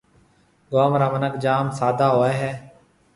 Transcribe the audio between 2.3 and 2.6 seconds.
ھيََََ